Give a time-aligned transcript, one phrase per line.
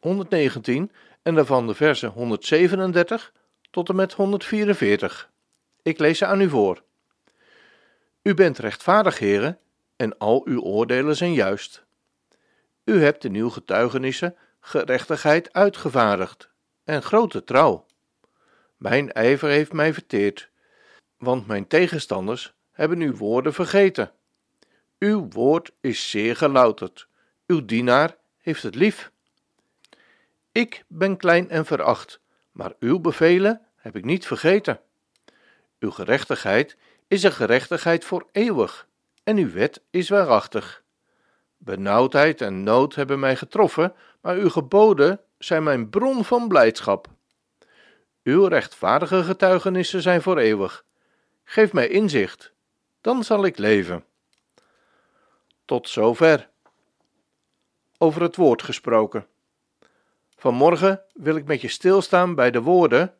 [0.00, 3.32] 119 en daarvan de versen 137
[3.70, 5.30] tot en met 144.
[5.82, 6.82] Ik lees ze aan u voor.
[8.22, 9.58] U bent rechtvaardig, heren,
[9.96, 11.84] en al uw oordelen zijn juist.
[12.84, 16.50] U hebt de nieuw getuigenissen gerechtigheid uitgevaardigd
[16.84, 17.86] en grote trouw.
[18.76, 20.50] Mijn ijver heeft mij verteerd,
[21.18, 24.12] want mijn tegenstanders hebben uw woorden vergeten.
[24.98, 27.08] Uw woord is zeer gelouterd,
[27.46, 29.09] uw dienaar heeft het lief.
[30.52, 32.20] Ik ben klein en veracht,
[32.52, 34.80] maar uw bevelen heb ik niet vergeten.
[35.78, 36.76] Uw gerechtigheid
[37.08, 38.88] is een gerechtigheid voor eeuwig,
[39.22, 40.82] en uw wet is waarachtig.
[41.56, 47.08] Benauwdheid en nood hebben mij getroffen, maar uw geboden zijn mijn bron van blijdschap.
[48.22, 50.84] Uw rechtvaardige getuigenissen zijn voor eeuwig.
[51.44, 52.52] Geef mij inzicht,
[53.00, 54.04] dan zal ik leven.
[55.64, 56.48] Tot zover.
[57.98, 59.26] Over het woord gesproken.
[60.40, 63.14] Vanmorgen wil ik met je stilstaan bij de woorden: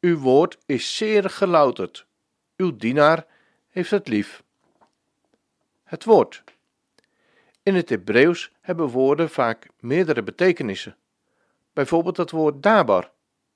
[0.00, 2.06] Uw woord is zeer gelouterd.
[2.56, 3.26] Uw dienaar
[3.68, 4.42] heeft het lief.
[5.84, 6.44] Het woord.
[7.62, 10.96] In het Hebreeuws hebben woorden vaak meerdere betekenissen.
[11.72, 13.10] Bijvoorbeeld het woord dabar,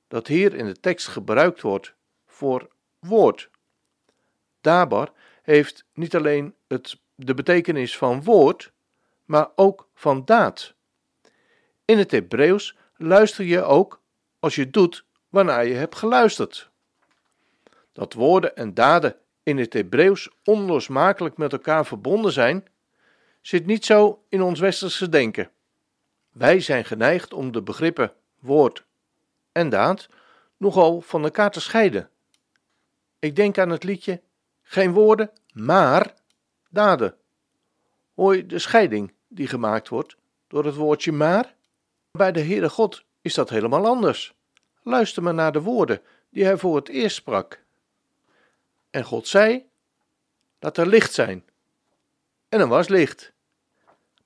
[0.08, 1.94] dat hier in de tekst gebruikt wordt
[2.26, 3.50] voor woord.
[4.60, 8.72] Dabar heeft niet alleen het, de betekenis van woord,
[9.24, 10.74] maar ook van daad.
[11.84, 14.02] In het Hebreeuws luister je ook
[14.38, 16.70] als je doet waarnaar je hebt geluisterd.
[17.92, 22.68] Dat woorden en daden in het Hebreeuws onlosmakelijk met elkaar verbonden zijn,
[23.40, 25.50] zit niet zo in ons westerse denken.
[26.32, 28.84] Wij zijn geneigd om de begrippen woord
[29.52, 30.08] en daad
[30.56, 32.10] nogal van elkaar te scheiden.
[33.18, 34.20] Ik denk aan het liedje
[34.62, 36.14] Geen woorden, maar
[36.70, 37.16] daden.
[38.14, 40.16] Hoor je de scheiding die gemaakt wordt
[40.48, 41.54] door het woordje maar?
[42.18, 44.34] Bij de Heere God is dat helemaal anders.
[44.82, 47.64] Luister maar naar de woorden die hij voor het eerst sprak.
[48.90, 49.68] En God zei:
[50.58, 51.44] Laat er licht zijn.
[52.48, 53.32] En er was licht.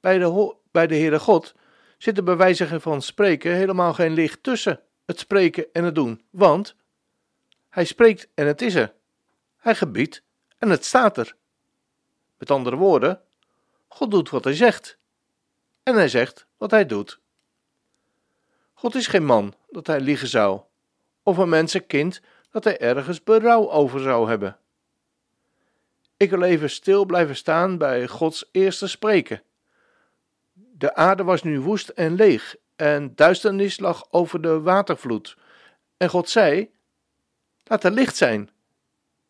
[0.01, 1.55] Bij de, bij de Heere God
[1.99, 6.77] zit er bij van spreken helemaal geen licht tussen het spreken en het doen, want
[7.69, 8.95] hij spreekt en het is er.
[9.57, 10.23] Hij gebiedt
[10.59, 11.37] en het staat er.
[12.39, 13.21] Met andere woorden,
[13.89, 14.99] God doet wat hij zegt.
[15.83, 17.21] En hij zegt wat hij doet.
[18.79, 20.61] God is geen man dat hij liegen zou,
[21.23, 22.21] of een mensenkind
[22.51, 24.59] dat hij ergens berouw over zou hebben.
[26.17, 29.43] Ik wil even stil blijven staan bij Gods eerste spreken.
[30.53, 35.37] De aarde was nu woest en leeg, en duisternis lag over de watervloed.
[35.97, 36.71] En God zei:
[37.65, 38.51] Laat er licht zijn.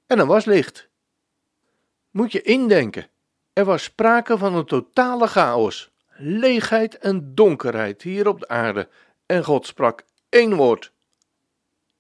[0.07, 0.89] En er was licht.
[2.11, 3.09] Moet je indenken,
[3.53, 8.89] er was sprake van een totale chaos, leegheid en donkerheid hier op de aarde,
[9.27, 10.93] en God sprak één woord: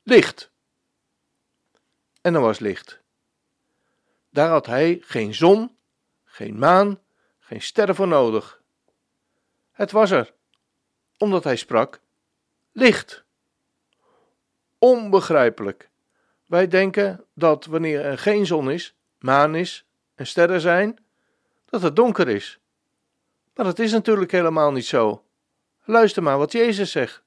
[0.02, 0.50] licht.
[2.20, 3.00] En er was licht.
[4.30, 5.76] Daar had hij geen zon,
[6.24, 7.00] geen maan,
[7.38, 8.62] geen sterren voor nodig.
[9.72, 10.34] Het was er,
[11.18, 12.00] omdat hij sprak:
[12.72, 13.24] licht.
[14.78, 15.88] Onbegrijpelijk.
[16.46, 21.04] Wij denken dat wanneer er geen zon is, maan is en sterren zijn,
[21.64, 22.58] dat het donker is.
[23.54, 25.25] Maar dat is natuurlijk helemaal niet zo.
[25.86, 27.22] Luister maar wat Jezus zegt.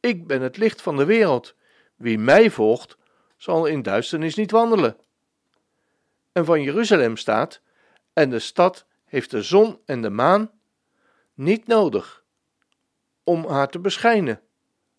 [0.00, 1.54] Ik ben het licht van de wereld.
[1.96, 2.96] Wie mij volgt,
[3.36, 4.96] zal in duisternis niet wandelen.
[6.32, 7.60] En van Jeruzalem staat:
[8.12, 10.50] En de stad heeft de zon en de maan
[11.34, 12.24] niet nodig
[13.24, 14.40] om haar te beschijnen,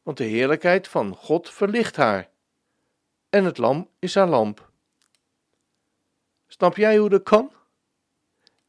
[0.04, 2.30] want de heerlijkheid van God verlicht haar.
[3.30, 4.72] En het lam is haar lamp.
[6.48, 7.52] Snap jij hoe dat kan?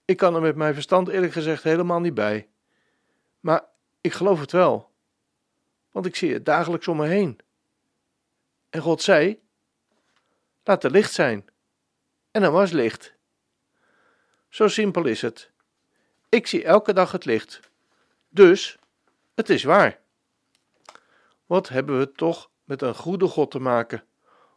[0.05, 2.49] Ik kan er met mijn verstand eerlijk gezegd helemaal niet bij.
[3.41, 3.73] Maar
[4.05, 4.91] ik geloof het wel,
[5.91, 7.41] want ik zie het dagelijks om me heen.
[8.71, 9.41] En God zei:
[10.65, 11.45] Laat er licht zijn.
[12.31, 13.15] En er was licht.
[14.49, 15.51] Zo simpel is het.
[16.29, 17.61] Ik zie elke dag het licht.
[18.29, 18.79] Dus,
[19.35, 20.01] het is waar.
[21.47, 24.05] Wat hebben we toch met een goede God te maken?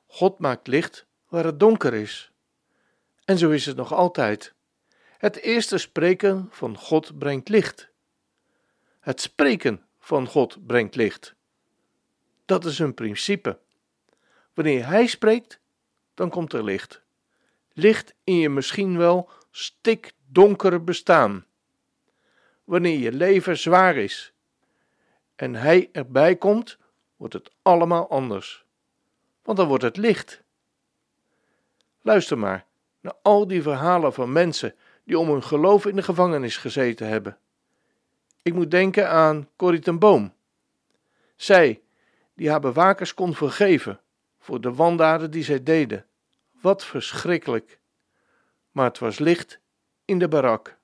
[0.07, 2.31] God maakt licht waar het donker is.
[3.25, 4.53] En zo is het nog altijd.
[5.17, 7.95] Het eerste spreken van God brengt licht.
[9.07, 11.35] Het spreken van God brengt licht.
[12.45, 13.59] Dat is een principe.
[14.53, 15.59] Wanneer Hij spreekt,
[16.13, 17.01] dan komt er licht.
[17.73, 21.45] Licht in je misschien wel stikdonkere bestaan.
[22.63, 24.33] Wanneer je leven zwaar is
[25.35, 26.77] en Hij erbij komt,
[27.15, 28.65] wordt het allemaal anders.
[29.43, 30.41] Want dan wordt het licht.
[32.01, 32.65] Luister maar
[32.99, 37.37] naar al die verhalen van mensen die om hun geloof in de gevangenis gezeten hebben.
[38.41, 40.33] Ik moet denken aan Corrie ten Boom.
[41.35, 41.81] Zij,
[42.33, 43.99] die haar bewakers kon vergeven
[44.39, 46.05] voor de wandaden die zij deden.
[46.51, 47.79] Wat verschrikkelijk.
[48.71, 49.59] Maar het was licht
[50.05, 50.77] in de barak.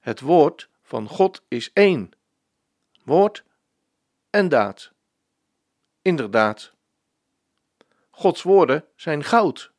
[0.00, 2.10] Het woord van God is één.
[3.04, 3.44] Woord
[4.30, 4.92] en daad.
[6.02, 6.72] Inderdaad.
[8.10, 9.72] Gods woorden zijn goud.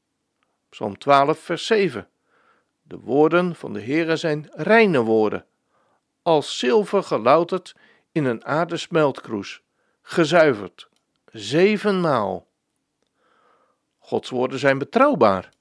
[0.69, 2.09] Psalm 12, vers 7.
[2.81, 5.45] De woorden van de Heere zijn reine woorden,
[6.27, 7.75] als zilver gelouterd
[8.12, 9.62] in een aardesmeltkroes,
[10.01, 10.89] gezuiverd,
[11.25, 12.47] zevenmaal.
[13.97, 15.53] Gods woorden zijn betrouwbaar.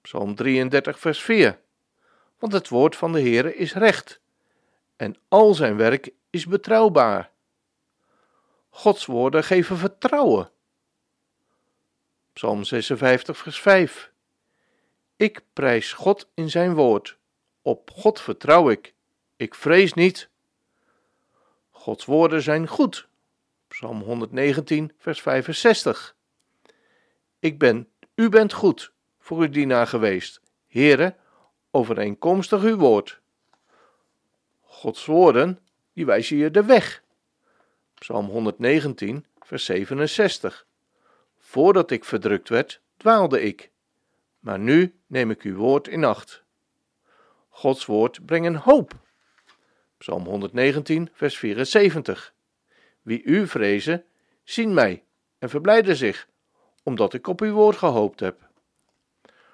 [0.00, 1.60] Psalm 33, vers 4.
[2.38, 4.20] Want het woord van de Heere is recht,
[4.96, 7.30] en al zijn werk is betrouwbaar.
[8.70, 10.50] Gods woorden geven vertrouwen.
[12.32, 14.12] Psalm 56, vers 5.
[15.16, 17.18] Ik prijs God in zijn woord.
[17.62, 18.93] Op God vertrouw ik.
[19.36, 20.28] Ik vrees niet.
[21.70, 23.08] Gods woorden zijn goed.
[23.68, 26.16] Psalm 119, vers 65.
[27.38, 31.16] Ik ben, u bent goed voor uw dienaar geweest, Heere,
[31.70, 33.20] overeenkomstig uw woord.
[34.62, 35.58] Gods woorden,
[35.92, 37.02] die wijzen je de weg.
[37.94, 40.66] Psalm 119, vers 67.
[41.38, 43.70] Voordat ik verdrukt werd, dwaalde ik,
[44.38, 46.42] maar nu neem ik uw woord in acht.
[47.48, 49.02] Gods woord brengt hoop.
[50.04, 52.34] Psalm 119, vers 74.
[53.02, 54.04] Wie u vrezen,
[54.42, 55.04] zien mij
[55.38, 56.28] en verblijden zich,
[56.82, 58.48] omdat ik op uw woord gehoopt heb.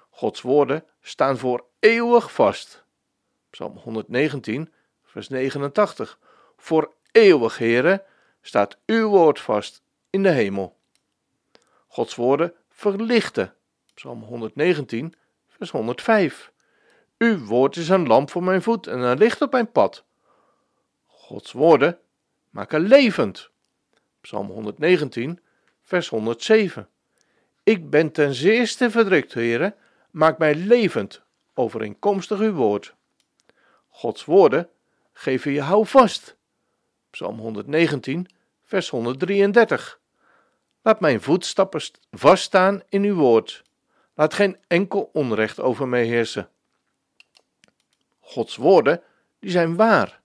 [0.09, 2.83] Gods woorden staan voor eeuwig vast.
[3.49, 4.71] Psalm 119,
[5.03, 6.19] vers 89.
[6.57, 8.03] Voor eeuwig, Heere,
[8.41, 10.77] staat uw woord vast in de hemel.
[11.87, 13.53] Gods woorden verlichten.
[13.93, 15.13] Psalm 119,
[15.47, 16.51] vers 105.
[17.17, 20.05] Uw woord is een lamp voor mijn voet en een licht op mijn pad.
[21.31, 21.99] Gods woorden
[22.49, 23.49] maken levend.
[24.21, 25.39] Psalm 119,
[25.81, 26.89] vers 107.
[27.63, 29.75] Ik ben ten zeerste verdrukt, heren,
[30.09, 31.21] maak mij levend,
[31.53, 32.95] overeenkomstig uw woord.
[33.89, 34.69] Gods woorden
[35.13, 36.35] geven je houvast.
[37.09, 38.27] Psalm 119,
[38.63, 39.99] vers 133.
[40.81, 41.81] Laat mijn voetstappen
[42.11, 43.63] vaststaan in uw woord.
[44.13, 46.49] Laat geen enkel onrecht over mij heersen.
[48.19, 49.01] Gods woorden,
[49.39, 50.20] die zijn waar.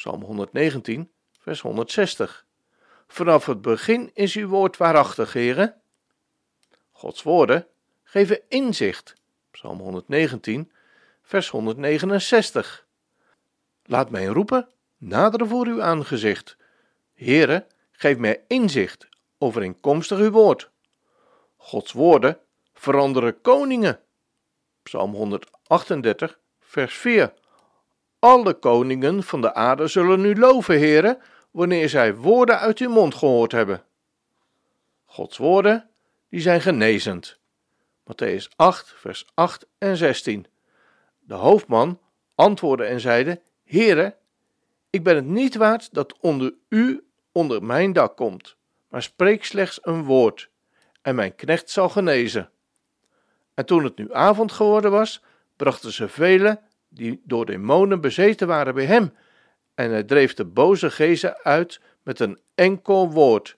[0.00, 2.46] Psalm 119, vers 160.
[3.08, 5.80] Vanaf het begin is uw woord waarachtig, heren.
[6.90, 7.66] Gods woorden
[8.02, 9.14] geven inzicht.
[9.50, 10.72] Psalm 119,
[11.22, 12.86] vers 169.
[13.84, 16.56] Laat mij roepen, naderen voor uw aangezicht.
[17.14, 19.08] Heere, geef mij inzicht,
[19.38, 20.70] overeenkomstig uw woord.
[21.56, 22.38] Gods woorden
[22.72, 24.00] veranderen koningen.
[24.82, 27.38] Psalm 138, vers 4.
[28.20, 31.18] Alle koningen van de aarde zullen u loven, heren,
[31.50, 33.84] wanneer zij woorden uit uw mond gehoord hebben.
[35.04, 35.90] Gods woorden,
[36.28, 37.38] die zijn genezend.
[38.04, 40.46] Matthäus 8, vers 8 en 16.
[41.18, 42.00] De hoofdman
[42.34, 44.16] antwoordde en zeide: Heere,
[44.90, 48.56] ik ben het niet waard dat onder u onder mijn dak komt,
[48.88, 50.50] maar spreek slechts een woord,
[51.02, 52.50] en mijn knecht zal genezen.
[53.54, 55.22] En toen het nu avond geworden was,
[55.56, 59.14] brachten ze velen die door demonen bezeten waren bij hem,
[59.74, 63.56] en hij dreef de boze geesten uit met een enkel woord,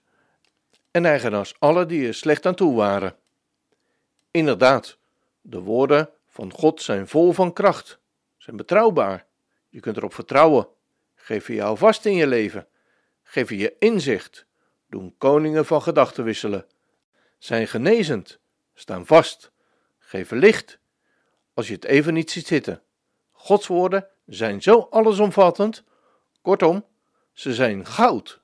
[0.91, 3.15] en hij genas alle die er slecht aan toe waren.
[4.31, 4.97] Inderdaad,
[5.41, 7.99] de woorden van God zijn vol van kracht,
[8.37, 9.25] zijn betrouwbaar.
[9.69, 10.67] Je kunt erop vertrouwen.
[11.15, 12.67] Geven jou vast in je leven.
[13.23, 14.45] Geven je inzicht.
[14.89, 16.65] Doen koningen van gedachten wisselen.
[17.37, 18.39] Zijn genezend.
[18.73, 19.51] Staan vast.
[19.99, 20.79] Geven licht.
[21.53, 22.81] Als je het even niet ziet zitten.
[23.43, 25.83] Gods woorden zijn zo allesomvattend.
[26.41, 26.85] Kortom,
[27.33, 28.41] ze zijn goud.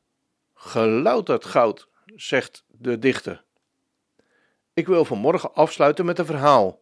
[0.53, 3.43] Gelouterd goud, zegt de dichter.
[4.73, 6.81] Ik wil vanmorgen afsluiten met een verhaal.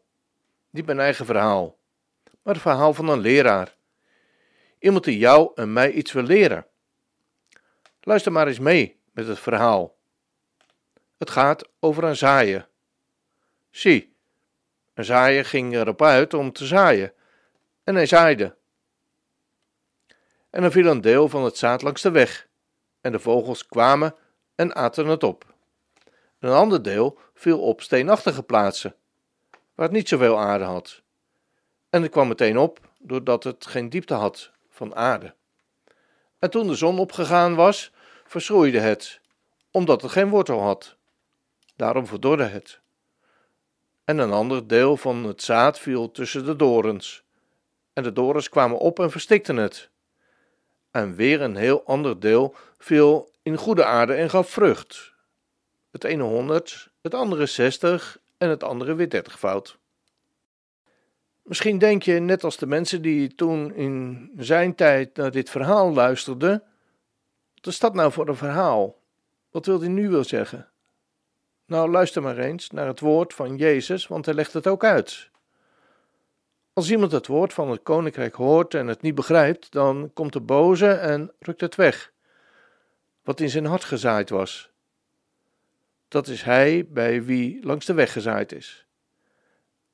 [0.69, 1.77] Niet mijn eigen verhaal,
[2.41, 3.75] maar het verhaal van een leraar.
[4.79, 6.65] Iemand die jou en mij iets wil leren.
[8.01, 9.95] Luister maar eens mee met het verhaal.
[11.17, 12.67] Het gaat over een zaaier.
[13.69, 14.15] Zie,
[14.93, 17.15] een zaaier ging erop uit om te zaaien
[17.87, 18.55] en hij zaaide.
[20.49, 22.47] En er viel een deel van het zaad langs de weg,
[23.01, 24.15] en de vogels kwamen
[24.55, 25.53] en aten het op.
[26.39, 28.95] Een ander deel viel op steenachtige plaatsen,
[29.49, 31.01] waar het niet zoveel aarde had.
[31.89, 35.35] En het kwam meteen op, doordat het geen diepte had van aarde.
[36.39, 37.91] En toen de zon opgegaan was,
[38.25, 39.21] verschroeide het,
[39.71, 40.95] omdat het geen wortel had.
[41.75, 42.79] Daarom verdorde het.
[44.03, 47.25] En een ander deel van het zaad viel tussen de dorens.
[47.97, 49.89] En de dorens kwamen op en verstikten het.
[50.91, 55.13] En weer een heel ander deel viel in goede aarde en gaf vrucht.
[55.91, 59.77] Het ene honderd, het andere zestig en het andere weer dertigvoud.
[61.43, 65.93] Misschien denk je, net als de mensen die toen in zijn tijd naar dit verhaal
[65.93, 66.63] luisterden,
[67.55, 68.99] wat is dat nou voor een verhaal?
[69.49, 70.69] Wat wil hij nu wil zeggen?
[71.65, 75.29] Nou, luister maar eens naar het woord van Jezus, want hij legt het ook uit.
[76.77, 80.41] Als iemand het woord van het koninkrijk hoort en het niet begrijpt, dan komt de
[80.41, 82.11] boze en rukt het weg,
[83.23, 84.71] wat in zijn hart gezaaid was.
[86.07, 88.85] Dat is hij bij wie langs de weg gezaaid is.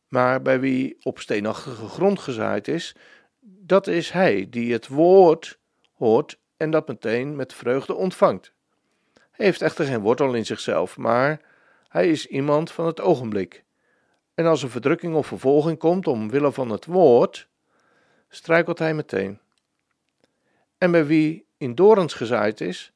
[0.08, 2.96] Maar bij wie op steenachtige grond gezaaid is,
[3.42, 5.60] dat is hij die het woord
[5.94, 8.54] hoort en dat meteen met vreugde ontvangt.
[9.14, 11.42] Hij heeft echter geen wortel in zichzelf, maar
[11.88, 13.64] hij is iemand van het ogenblik.
[14.34, 17.48] En als er verdrukking of vervolging komt omwille van het woord,
[18.30, 19.40] struikelt hij meteen.
[20.78, 22.94] En bij wie in dorens gezaaid is,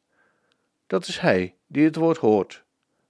[0.88, 2.64] dat is hij die het woord hoort.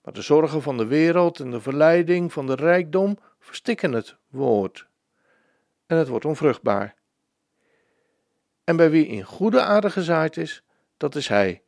[0.03, 4.87] Maar de zorgen van de wereld en de verleiding van de rijkdom verstikken het woord.
[5.85, 6.95] En het wordt onvruchtbaar.
[8.63, 10.63] En bij wie in goede aarde gezaaid is,
[10.97, 11.61] dat is hij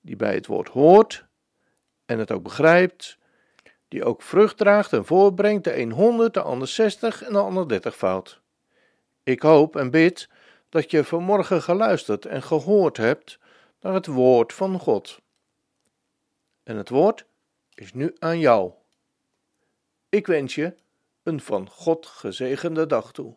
[0.00, 1.26] die bij het woord hoort
[2.04, 3.18] en het ook begrijpt,
[3.88, 7.68] die ook vrucht draagt en voorbrengt, de een honderd, de ander zestig en de ander
[7.68, 8.40] dertig fout.
[9.22, 10.28] Ik hoop en bid
[10.68, 13.38] dat je vanmorgen geluisterd en gehoord hebt
[13.80, 15.20] naar het woord van God.
[16.62, 17.26] En het woord
[17.74, 18.72] is nu aan jou.
[20.08, 20.74] Ik wens je
[21.22, 23.36] een van God gezegende dag toe.